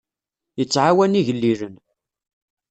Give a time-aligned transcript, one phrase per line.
[0.59, 1.75] Yettɛawan igellilen.